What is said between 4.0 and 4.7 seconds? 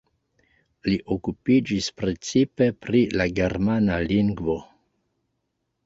lingvo.